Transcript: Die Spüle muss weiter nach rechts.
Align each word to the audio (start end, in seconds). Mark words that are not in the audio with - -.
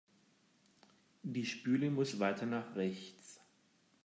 Die 1.21 1.45
Spüle 1.45 1.91
muss 1.91 2.17
weiter 2.19 2.47
nach 2.47 2.75
rechts. 2.75 3.39